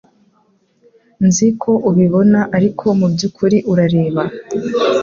Nzi 1.27 1.47
ko 1.61 1.71
ubibona, 1.89 2.39
ariko 2.57 2.85
mubyukuri 2.99 3.57
urareba? 3.71 4.23